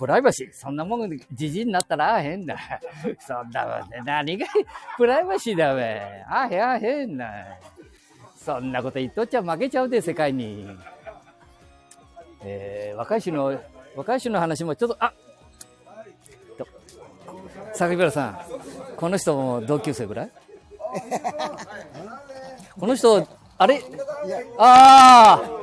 [0.00, 2.56] プライバシー、そんなもん、じじいになったらあへんな。
[3.20, 4.46] そんなもんね、何が
[4.96, 6.24] プライバシーだべ。
[6.26, 7.30] あへあへんな。
[8.34, 10.66] そんなこと言っとっちゃ負けちゃうで、世界に。
[12.42, 13.60] えー、若い衆の、
[13.94, 15.12] 若い衆の話もちょっと、あ
[16.56, 16.66] と、
[17.74, 18.40] 榊原さん、
[18.96, 20.30] この人も同級生ぐらい？
[22.80, 23.82] この人、あれ？
[24.56, 25.59] ああ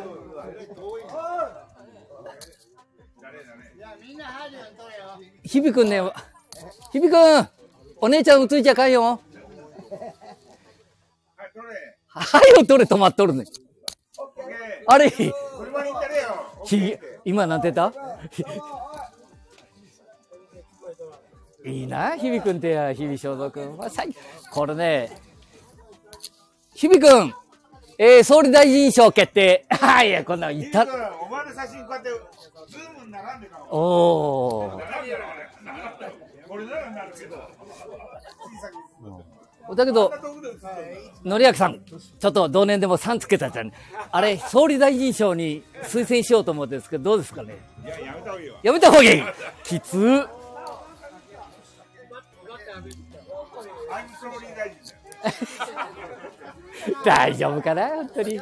[5.47, 6.01] 日々くんね、
[6.91, 7.49] 日々くん
[8.01, 9.21] お姉ちゃん映いちゃかんよ。
[12.09, 12.83] はいよ、どれ？
[12.85, 13.45] 止まっとるね。
[14.87, 15.09] あれ？
[15.09, 15.31] ひ、
[17.23, 17.97] 今なんて言った？
[21.65, 23.77] いいな、日々くんってや、日々正蔵くん。
[23.77, 23.89] まあ、
[24.51, 25.11] これね、
[26.73, 27.33] 日々くん、
[27.99, 29.65] えー、総理大臣賞決定。
[29.69, 30.83] はい、いや、こんなの言った。
[30.83, 30.85] お
[31.29, 32.09] 前の写真こうやって、
[32.69, 34.81] ズーム並んでかおお。
[36.47, 37.37] これならなるけど。
[39.75, 40.13] だけど、
[41.25, 41.81] のりあきさん、
[42.19, 43.71] ちょっと同年でも3つけたじゃん。
[44.11, 48.59] あれ、総理大臣賞に推薦しようと思うんですけど、どうですかねいや、やめた方がいいよ。
[48.61, 49.23] やめた方がいい
[49.63, 50.27] きつ
[57.05, 58.39] 大丈夫かな本当に。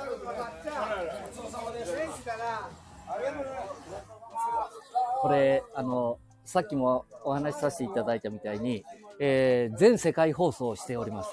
[5.22, 8.84] これ、あの、さっきもお話しさせていただいたみたいに、
[9.20, 11.32] えー、全世界放送をしております。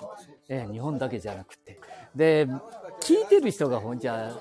[0.48, 1.78] えー、日本だけじゃなくて。
[2.14, 2.46] で、
[3.00, 4.36] 聞いてる人がほんじゃ、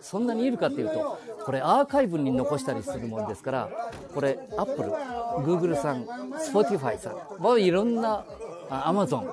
[0.00, 3.70] そんなにいるかっていうと、これアーカイブに残したりするもんですから、
[4.14, 4.90] これアップル、
[5.44, 6.06] グーグルさん、
[6.38, 8.24] Spotify さん、もういろんな、
[8.70, 9.30] アマゾン、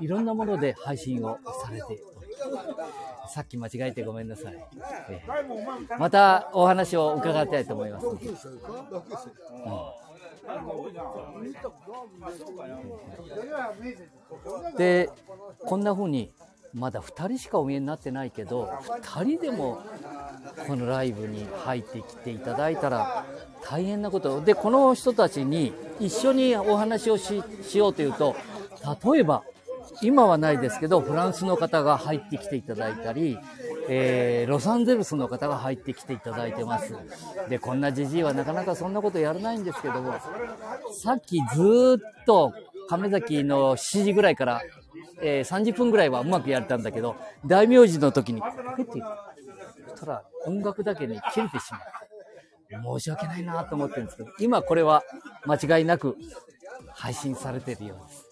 [0.00, 2.02] いろんなもので配信をされて
[3.28, 4.54] さっき間違えてごめんなさい。
[5.08, 8.06] えー、またお話を伺いたいと思います。
[8.06, 8.18] うん。
[14.76, 15.10] で
[15.64, 16.32] こんな風に
[16.74, 18.64] まだ2人しかお見えになってないけど
[19.02, 19.80] 2人でも
[20.66, 23.24] このライブに入ってきていただいたら
[23.62, 24.42] 大変なこと。
[24.42, 27.42] でこの人たちに一緒にお話をし
[27.74, 28.36] ようというと
[29.02, 29.42] 例えば
[30.02, 33.38] 今はないですけどフランスの方が入ってきていただいたり
[33.88, 36.94] えー、ロサンゼルスの方が入ってきていただいてます。
[37.48, 40.14] で、こんなじじいはなかなかそんなことやらないんですけども、
[41.02, 42.54] さっきずっと
[42.88, 44.62] 亀崎の7時ぐらいから、
[45.20, 52.98] えー、30分ぐらいはうまくやれたんだけど、大名字の時に、ふって言ったら音楽だけに切れてしまう。
[52.98, 55.02] 申し訳ないなと思ってるんですけど、今これは
[55.44, 56.16] 間違いなく
[56.88, 58.23] 配信されてるようです。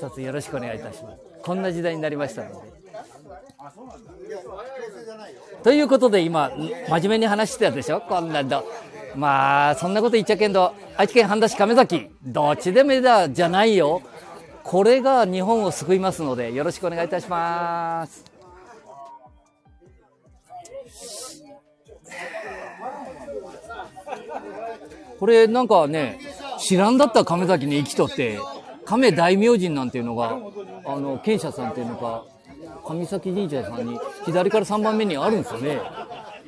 [0.00, 1.18] 一つよろしくお願いいたします。
[1.42, 2.72] こんな時代になりましたので。
[5.62, 6.50] ということで今、
[6.88, 8.00] 真面目に話してたでしょ？
[8.00, 8.64] こんなんだ。
[9.14, 14.00] まあ、そんなこと言っちゃけんど、愛知県半田市亀崎、どっちでもいいだじゃないよ。
[14.62, 18.24] これが日本を救いますので、よろしくお願いいたします。
[25.18, 26.18] これなんかね、
[26.58, 28.38] 知らんだった亀崎に生きとって、
[28.90, 30.36] 亀大明神なんていうのが、
[30.84, 32.24] あの、賢者さんっていうのが、
[32.84, 35.80] 上崎神社さんに左から3番目にあるんですよね。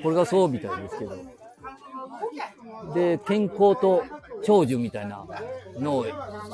[0.03, 1.17] これがそうみたいですけど。
[2.95, 4.03] で、健康と
[4.43, 5.25] 長寿みたいな
[5.79, 6.07] のを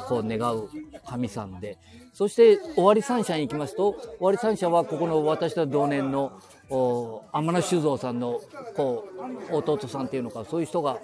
[0.09, 0.69] こう願う
[1.07, 1.79] 神さんで、
[2.13, 6.39] そして終わり三社に行きますと、終わり三社はここの私と同年の
[6.71, 8.41] お天野酒造さんの
[8.77, 9.09] こ
[9.51, 10.99] う弟さんっていうのか、そういう人が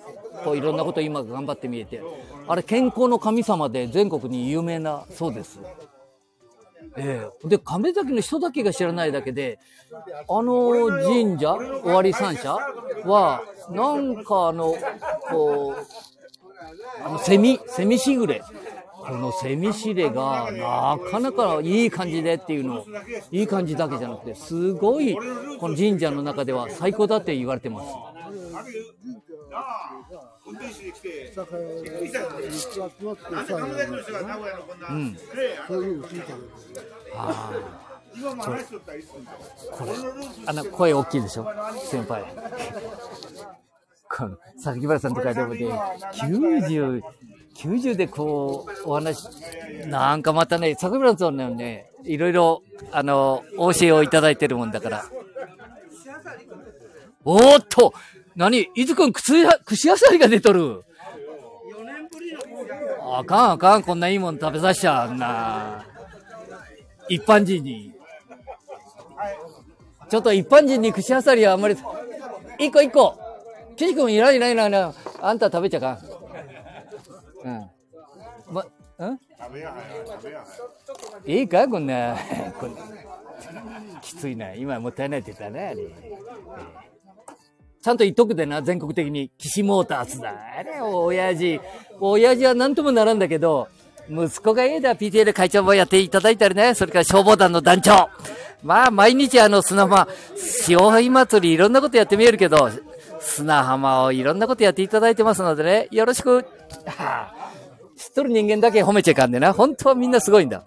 [0.45, 2.03] こういろんなことを今頑張って見えて、
[2.47, 5.61] あれ健康の神様で全国に有名なそうです。
[6.97, 9.59] ええー、で、亀崎の人だけが知らないだけで、
[10.29, 12.57] あの神社、終わり三社
[13.05, 14.75] は、なんかあの、
[15.31, 18.43] こう、あの、セミ、セミしぐれ。
[19.07, 22.87] このセミしれがなかなかいい感じでっていうのを、
[23.31, 25.15] いい感じだけじゃなくて、すごい、
[25.59, 27.89] この神社の中では最高だって言われてます。
[30.47, 33.55] 運転手に来て、居酒屋に集まってさ、
[34.91, 35.17] うん、
[35.69, 35.99] そういう。
[35.99, 36.23] の聞い
[38.17, 39.19] 今も話しとったらいいこ
[39.85, 39.91] れ、
[40.47, 41.47] あの、声大きいでしょ？
[41.83, 42.25] 先輩。
[44.09, 45.67] この、榊原さんとかでもね、
[46.13, 47.03] 90、
[47.57, 49.29] 90でこう、お話、
[49.87, 52.63] なんかまたね、榊原さんのね、いろいろ、
[52.93, 55.05] あの、お教えをいただいてるもんだから。
[57.25, 57.95] おーっと
[58.37, 60.85] 何いつくん、串や、串あさりが出とる。
[63.01, 65.85] あかんあかん、こんないいもん食べさしちゃ、あんな。
[67.09, 67.93] 一般人に。
[70.11, 71.77] ちょっと一般人に串あさりはあんまり、
[72.59, 73.17] 一個一個。
[73.77, 74.95] 岸君いらんいらんいらんいらん。
[75.21, 76.14] あんた食べちゃかん。
[77.45, 77.71] うん。
[78.51, 78.65] ま、
[78.99, 79.21] うん？
[81.27, 82.17] いいかこんな、
[82.59, 82.77] こん
[84.01, 84.55] きついな。
[84.55, 85.83] 今もったいないって言ったね、あれ。
[85.83, 86.85] ええ
[87.83, 89.31] ちゃんと言っとくでな、全国的に。
[89.37, 90.33] 岸モーターズだ。
[90.59, 91.61] あれ、親父。
[92.01, 93.69] 親父は何ともならんだけど、
[94.09, 98.09] 息子がええだ、PTA 会長もやっていただいたりね、それから消防団の団長。
[98.63, 102.71] まあ、毎日あの砂浜、潮干祭りいろんなことやってみえるけど、
[103.21, 106.47] 砂浜をいろんなことやっていただいてますのでね、よろしく。
[106.87, 107.53] はあ
[107.97, 109.53] 知っとる人間だけ褒めちゃいかんでな。
[109.53, 110.65] 本当はみんなすごいんだ。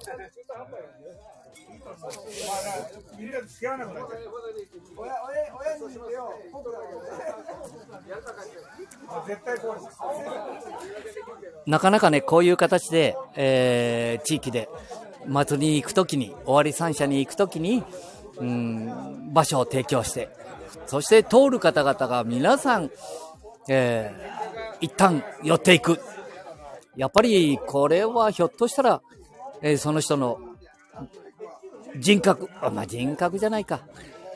[11.65, 14.69] なかなかね、こういう形で、えー、地域で
[15.25, 17.83] 祭りに行くときに、終わり三社に行くときに、
[18.37, 20.29] うん、場所を提供して、
[20.85, 22.89] そして通る方々が皆さん、
[23.67, 25.99] えー、一旦寄っていく。
[26.95, 29.01] やっぱりこれはひょっとしたら、
[29.61, 30.39] えーその人の
[31.99, 33.81] 人格、あまあ、人格じゃないか、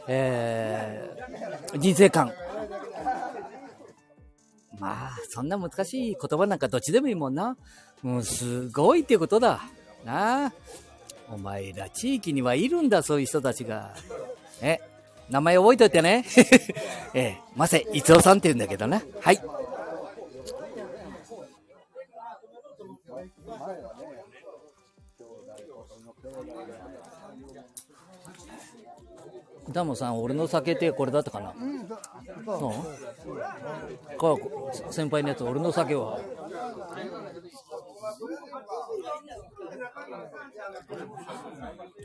[0.08, 2.32] えー、人生観。
[4.80, 7.56] まあ、そんな難しい言葉なんかどっちでもいいもんな。
[8.02, 9.62] もうすごいってことだ。
[10.04, 10.54] なあ。
[11.32, 13.94] お前ら地域にはいるんだ、そういう人たちが。
[14.62, 14.80] え、
[15.30, 16.26] 名前覚えといてね。
[17.14, 19.02] ええ、ませ、いつおさんって言うんだけどな。
[19.22, 19.42] はい。
[29.72, 31.54] ダモさん、俺の酒ってこれだったかな？
[32.46, 32.74] そ
[34.90, 34.94] う？
[34.94, 36.20] 先輩のやつ、俺の酒は。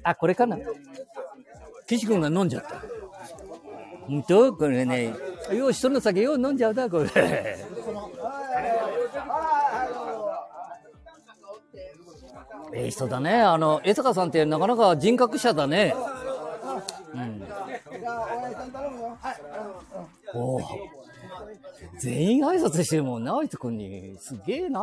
[0.02, 0.56] あ、これかな？
[1.86, 2.82] 岸君が飲んじゃった。
[4.06, 5.14] 本当これね、
[5.52, 7.10] よう人の酒よう飲んじゃうだ、これ。
[7.16, 7.66] え
[12.74, 13.40] え人だね。
[13.40, 15.94] あの、江坂さんってなかなか人格者だね。
[17.14, 17.46] うん。
[20.34, 20.60] おお。
[21.98, 24.16] 全員挨拶してるもんな、あいつくんに。
[24.18, 24.80] すげえな。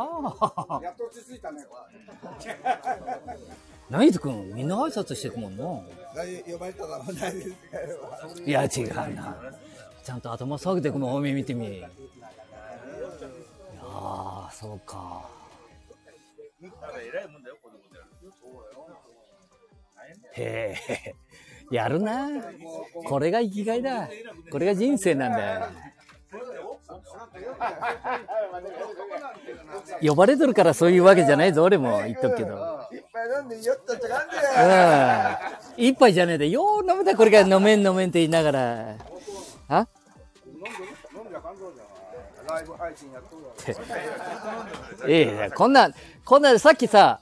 [0.82, 1.64] やっと落ち着いたね
[3.90, 5.64] ナイツくん、みんな挨拶してくもんな。
[5.64, 5.84] 呼
[6.58, 9.36] ばれたからないや、違うな。
[10.02, 11.78] ちゃんと頭下げてくもん、方面見てみ。
[11.78, 15.28] いやー、そうか。
[20.36, 21.14] へえ、
[21.74, 22.28] やるな。
[23.06, 24.08] これが生きがいだ。
[24.50, 25.66] これが人生なんだよ。
[30.00, 32.54] 呼ばれてるからそういうわけじゃないぞ、俺も言っとくけど。
[32.92, 35.40] いっぱい飲んで酔ったって感じや
[35.76, 35.84] うん。
[35.84, 38.96] 一杯じゃねえで、よう飲めた、これから飲めん飲めんって言いながら。
[39.68, 39.88] あ？
[40.54, 43.52] 飲んじゃ感動じゃんライブ配信やっとるわ
[45.08, 45.90] ええこんな、
[46.24, 47.20] こんな、さっきさ、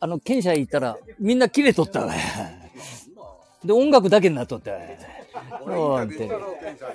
[0.00, 2.12] あの、県社行ったら、みんな切れとったわ。
[3.64, 4.78] で、音楽だけになっとったわ。
[5.60, 6.30] ほんとに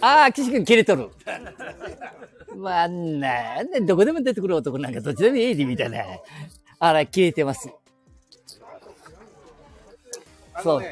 [0.02, 1.10] ああ、岸君切れとる。
[2.56, 6.04] まあ、なんで、どこでも出てくる男なんかどっちでもいいで、みたいな。
[6.80, 7.70] あら、切れてます。
[10.64, 10.80] そう。
[10.82, 10.86] 5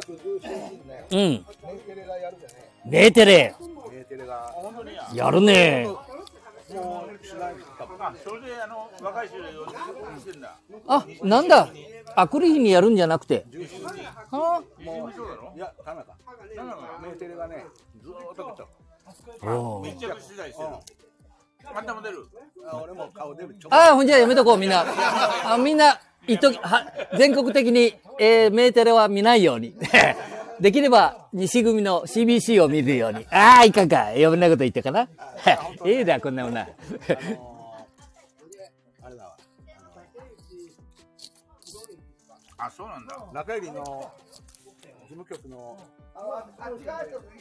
[0.00, 2.90] 月17日にねうん。
[2.90, 3.54] メーテレ、
[5.14, 5.86] やるね。
[10.86, 11.68] あ、なんだ？
[12.16, 13.46] あ、来る日にやるんじゃなくて。
[14.30, 16.16] はもういや田中
[17.02, 17.64] メンテレがね
[18.02, 20.68] ずーっと来たあおう密着取材してる
[21.74, 22.26] あんたも出る
[22.70, 24.84] あ俺も顔出るああ、ほんじゃやめとこう、みんな。
[25.44, 29.74] あみんな、言っとき、は、全国的に、えー、メーテレは見ないように。
[30.60, 33.26] できれば、西組の CBC を見るように。
[33.30, 34.06] ああ、いかんか。
[34.08, 35.08] 余分なこと言ったかな。
[35.84, 36.66] ええだ、こんなもんな。
[42.58, 44.12] あそうなんだ中入りの
[45.08, 45.78] 事務局の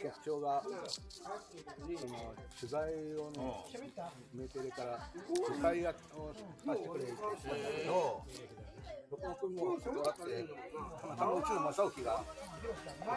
[0.02, 2.82] 局長がその取材
[3.18, 3.40] をね
[4.34, 5.10] メーテレから
[5.48, 6.34] 取材役を
[6.66, 8.24] させてくれって言ってたんだけど
[9.10, 10.46] どこも君も断って
[11.02, 12.24] たまたまうちの正興が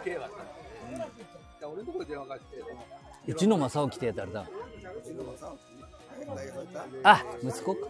[0.00, 1.24] 受けやがったので、
[1.60, 2.42] で俺のところに電話て
[3.26, 4.46] うちの正興ってやったらだ。
[7.02, 7.80] あ、息子か。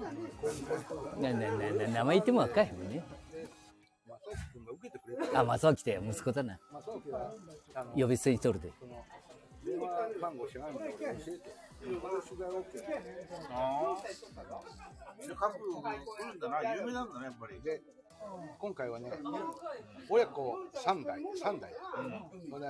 [1.20, 1.50] な、な、
[1.88, 3.02] 名前言っても若いもんね。
[4.80, 6.58] けてくれてあ、正興って息子だな。
[6.72, 7.32] 正興が
[7.74, 8.72] あの呼び捨てにとるで。
[9.64, 9.88] 電話
[10.20, 11.70] 番号知らないもん教えて。
[11.80, 12.64] 取材 OK
[13.50, 15.26] ああ。
[15.26, 17.60] で、各来るんだな、有名なんだね、やっぱり。
[17.60, 17.82] で、
[18.58, 19.10] 今回はね、
[20.08, 21.72] 親子3代、3代。
[22.50, 22.66] もうね、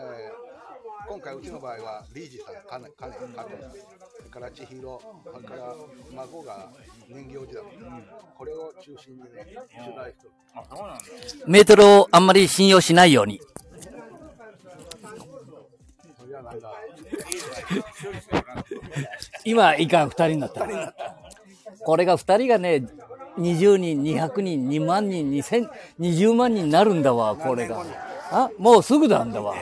[1.08, 3.50] 今回うちの場合は、リージさん、カネ、カネ、カネ、
[4.16, 5.74] それから千尋、それから
[6.14, 6.70] 孫が
[7.08, 7.72] 人形児だもん、
[8.36, 9.28] これを中心にね、
[9.84, 10.12] 取材
[11.26, 11.44] して。
[11.46, 13.40] メートルをあんまり信用しないように。
[19.44, 20.66] 今、いかん、二人になった。
[21.84, 22.82] これが二人がね、
[23.38, 25.68] 20人、200人、2万人、2000、
[26.00, 27.84] 20万人になるんだわ、これが。
[28.30, 29.56] あ、もうすぐなんだわ。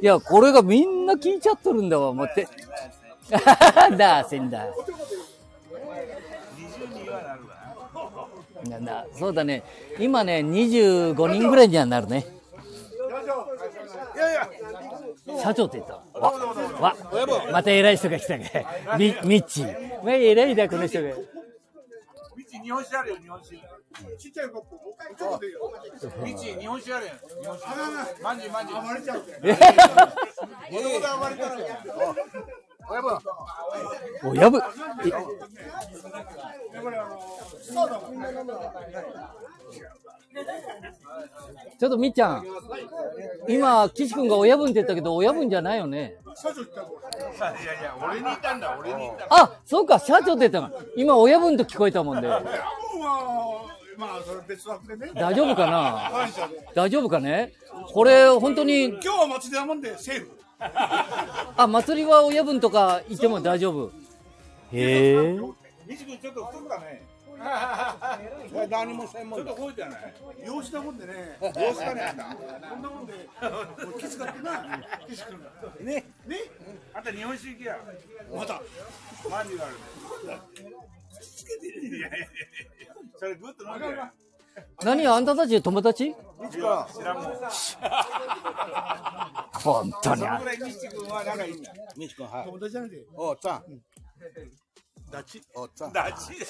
[0.00, 2.46] いや、これがみんな聞いちゃっとるんだわ、持って。
[3.96, 4.66] だ、せんだ。
[8.68, 8.78] な。
[8.78, 9.62] んだ、そうだね。
[9.98, 12.26] 今ね、25人ぐらいにはなるね。
[15.40, 16.32] 社長って言ったわ。
[16.80, 16.96] わ、
[17.50, 18.66] また偉い人が来たけ。
[18.98, 20.04] み、ミッチー。
[20.04, 21.10] ま、偉いだ、この人が。
[22.52, 23.56] 道日本酒あるよ、日本酒。
[24.18, 25.60] ちっちゃいコップ、おちょこでいいよ。
[25.62, 27.12] 道日本酒あるよ。
[27.40, 28.22] 日本酒。
[28.22, 28.82] まんじゅうまんじゅう。
[28.82, 29.32] 暴れちゃうって。
[32.90, 33.18] 親分、
[34.24, 34.60] 親分、
[41.78, 42.44] ちょっとみっちゃん。
[43.48, 46.14] 今、岸君が親分って言ったけど、親分じゃないよね。
[46.34, 46.92] 社長言ったもん。
[46.92, 49.36] いやいや、俺に言ったんだ、俺に言ったんだ。
[49.36, 50.70] あ、そうか、社長って言ったの。
[50.96, 52.28] 今、親分と聞こえたもんで。
[52.28, 52.42] もうは、
[53.96, 55.12] まあ、それ別枠でね。
[55.14, 56.10] 大丈夫かな？
[56.74, 57.52] 大丈夫かね？
[57.92, 60.30] これ、本当に、今日は祭りだもんで、セーフ。
[61.56, 63.92] あ、祭りは親分とかいても大丈夫？
[64.72, 65.38] へえ。
[65.86, 67.02] みちくんちょっと太ったね。
[68.70, 70.14] 何も専ちょっと吠えてない。
[70.46, 71.36] 養子だもんでね。
[71.40, 72.24] どうしたね、あんた。
[72.36, 75.50] こんなもんで、俺気遣ってな、岸君が。
[75.80, 76.04] ね？
[76.26, 76.36] ね？
[76.94, 77.78] あんた日本酒行けや。
[78.32, 78.62] また。
[79.28, 79.74] まんじゅうがある。
[80.24, 80.34] いや
[81.88, 82.26] いやいやいや
[83.18, 83.86] それぐっと飲んで。
[84.84, 86.14] 何あんたたち友達？
[86.50, 87.32] 知らんもん。
[89.52, 90.22] 本当に
[91.02, 91.72] んは仲いいんだ。
[91.96, 92.44] みちくん、はい。
[92.46, 93.62] 友達じゃなくて、おっさん。
[95.12, 95.42] ダチ。
[95.54, 95.92] おっさん。
[95.92, 96.46] ダチだ。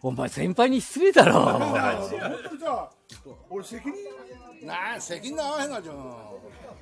[0.00, 1.32] お前先輩に失礼だろ。
[1.32, 1.74] 本
[2.44, 2.90] 当にさ、
[3.50, 3.94] 俺責任
[4.66, 5.96] なあ、責任なあへんがじゃん。
[5.96, 5.98] い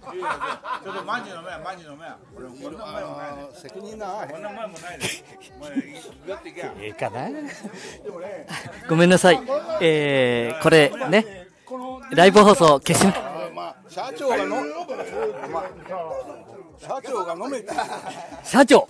[0.09, 2.19] やいやちょっとまんじゅう飲めや、まんじゅう飲めや。
[2.37, 3.49] 俺、俺の前もないね。
[3.55, 4.33] 責任なあへん。
[4.33, 5.05] 俺の前もないね。
[5.59, 5.71] もう、
[6.27, 6.75] ぐっていけや。
[6.79, 7.31] ええかな
[8.87, 9.41] ごめんなさい。
[9.81, 11.49] えー、これね、
[12.11, 13.13] ライブ放送消しな、
[13.55, 14.57] まあ、社長がの、
[15.51, 15.65] まあ、
[16.79, 17.75] 社長が飲めた。
[18.45, 18.87] 社長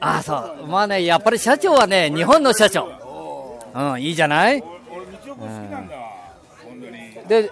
[0.00, 0.66] ああ、そう。
[0.66, 2.88] まあね、やっぱり社長はね、日本の社長。
[3.74, 4.62] うん、いいじゃない？
[4.90, 6.02] 俺、道夫君好きなんだわ。
[6.64, 7.28] 本当に。
[7.44, 7.50] で、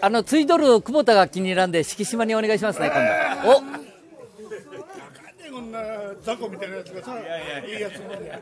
[0.00, 3.58] あの、ついとる久保田が気に入らんで、敷島にお願いしますね、今度。
[3.58, 3.82] お
[5.52, 5.78] こんな
[6.22, 8.40] 雑魚みたいなやつがさ、いいやつもね。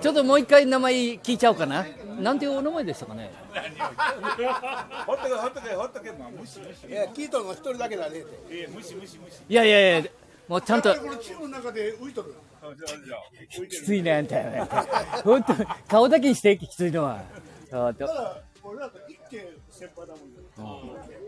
[0.00, 1.86] ちょっともう一回名前聞いちゃおうかな。
[2.18, 3.30] なんていうお名前でしたかね？
[5.06, 6.10] ほっとけ、ほっとけ、ほっとけ。
[6.12, 6.86] まあ、無視、無視。
[6.88, 8.24] いや、聞いとるの一人だけだね。
[8.50, 9.36] ええ、無視、無視、無視。
[9.48, 10.10] いやいやいや、
[10.48, 10.94] もうちゃんと、
[13.68, 14.36] きついね、あんた。
[15.22, 15.54] 本当
[15.88, 17.22] 顔だけにして、きついのは。
[17.70, 20.40] あとただ、俺だと一軒先輩だもんで。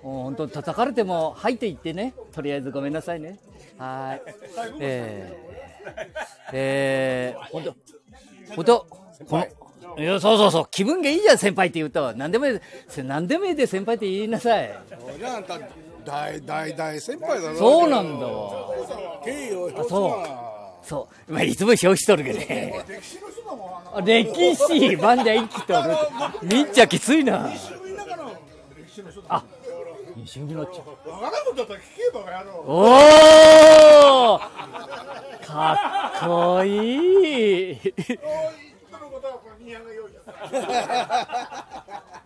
[0.02, 2.14] もう本当叩かれても入っていってね。
[2.32, 3.38] とりあえずごめんなさいね。
[3.78, 4.78] はーい。
[4.80, 7.76] えー、えー、本当
[8.56, 8.86] 本当
[9.26, 9.46] この、
[9.98, 12.14] いや、そうそうそう、気分がいいじゃん、先輩って言うと。
[12.14, 14.70] 何でもいい、せ何でもいいで先輩って言いなさい。
[16.04, 17.56] 大、大、大先輩だろ。
[17.56, 18.74] そうなんだわ。
[19.24, 20.50] 敬意を表すそうな。
[20.82, 21.32] そう。
[21.32, 22.84] まあ、いつも表紙しとるけどね。
[22.88, 25.96] 歴史の人だもん、あの、あ歴史、バンダ生きとる。
[26.42, 27.38] みっちゃきついな。
[27.38, 29.26] の歴史の人だ。
[29.28, 29.44] あ、
[30.16, 31.10] 西海のっちゃ。
[31.10, 31.82] わからんことだったら聞
[32.12, 32.72] けばやろう。
[32.72, 34.40] おー
[35.46, 37.78] かっこいい。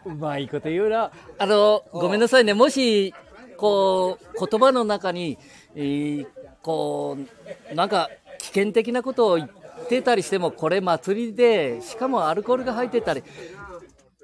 [0.06, 1.10] うまいこと言うな。
[1.38, 2.54] あの、ごめんなさいね。
[2.54, 3.14] もし、
[3.64, 5.38] こう、言葉の中に、
[5.74, 6.26] えー
[6.60, 7.16] こ
[7.70, 9.48] う、なんか、危険的なことを言っ
[9.88, 13.22] てたりしても、これ祭りで、しかもアルコールが入ってたり、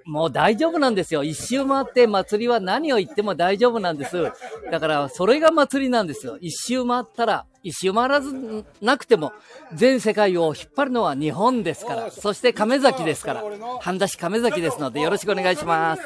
[0.05, 1.25] もう大丈夫なんですよ。
[1.25, 4.31] 一周回って祭りは何を言っても大丈夫なんです。
[4.71, 6.37] だから、それが祭りなんですよ。
[6.39, 9.33] 一周回ったら、一周回らずなくても、
[9.73, 12.11] 全世界を引っ張るのは日本ですから。
[12.11, 13.45] そして亀崎ですから。
[13.81, 16.03] 半田市亀崎ですので、よろしくお願いします。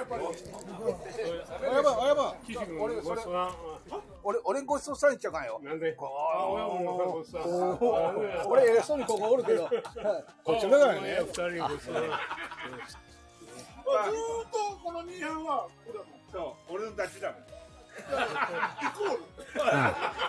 [1.74, 2.80] 親分、親分。
[2.80, 3.20] 俺、それ、
[4.22, 5.60] 俺、俺ごちそうされちゃうかんよ。
[5.62, 5.96] なんで
[8.46, 9.68] 俺、偉そうにここおるけど、
[10.44, 11.18] こっちだからね。
[11.20, 12.10] 二人ごちそうずーっ
[14.50, 15.68] とこのニヤは、
[16.68, 17.42] 俺のダチだもん。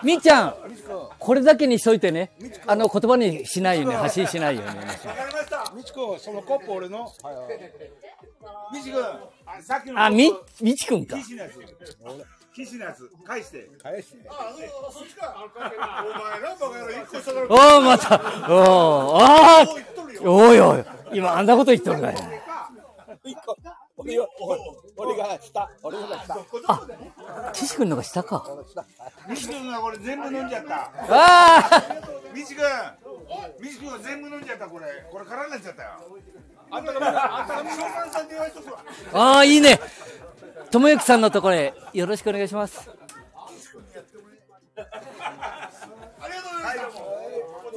[0.02, 0.54] みっちゃん、
[1.18, 2.30] これだけにしといてね。
[2.66, 4.68] あの、言葉にしないように、発信しないように。
[4.68, 7.12] わかりましたみちこ、そのコップ俺の。
[8.72, 11.16] みちくんあさっきのあ、み、みちくんか。
[11.16, 11.58] 騎士のやつ
[12.54, 14.18] 騎士のやつ返して返して。
[17.48, 18.16] おー、また。
[18.50, 20.30] おー、あー。
[20.30, 20.84] おいおい。
[21.12, 22.16] 今、あんなこと言っとるかい。
[23.98, 24.28] 俺は
[24.96, 25.70] 俺が下。
[25.82, 26.36] 俺が下。
[26.68, 28.46] あ、岸くんのが下か。
[29.28, 31.82] みちくんがこれ全部飲んじゃったあ
[32.34, 32.62] みちくん
[33.60, 35.88] みちくんが全部飲んじゃったこれこれ空になっちゃったよ
[36.70, 38.78] あんたが、あんたが召喚さんって言われとくわ。
[39.12, 39.80] ーあー、いいね。
[40.70, 42.90] ともゆきさんのところへよろしくお願いします。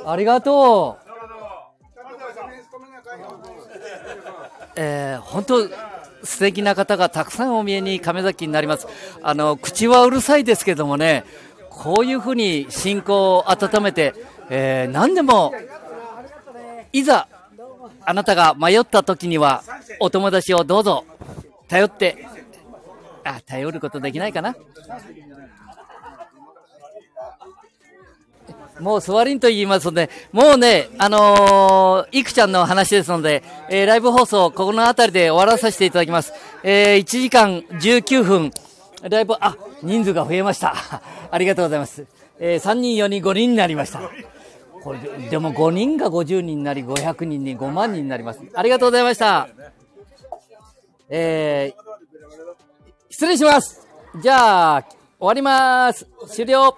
[0.06, 1.10] ありがとう。
[4.76, 5.70] えー、本当
[6.24, 8.88] 素敵な方がたくさんお見えに亀崎になります。
[9.22, 11.24] あの、口はうるさいですけどもね、
[11.70, 14.14] こういうふうに信仰を温めて、
[14.50, 15.54] えー、何でも、
[16.92, 17.28] いざ、
[18.06, 19.64] あなたが迷った時には、
[20.00, 21.06] お友達をどうぞ、
[21.68, 22.26] 頼って、
[23.24, 24.56] あ、頼ることできないかな
[28.80, 36.34] もう座りんと言いますので、もうね、あのーいくちゃんの話ですので、えーライブ放送、ここの辺りで終わらさせていただきます。
[36.64, 38.52] えー1時間19分、
[39.02, 40.74] ライブ、あ、人数が増えました。
[41.32, 42.06] ありがとうございます。
[42.40, 44.02] えー3人、4人、5人になりました。
[44.84, 48.42] これで、でも5人が50人になり、500人に5万人になります。
[48.54, 49.50] ありがとうございました。
[51.10, 51.90] えー
[53.12, 53.86] 失礼します。
[54.22, 56.08] じゃあ、終わります。
[56.28, 56.78] 終了。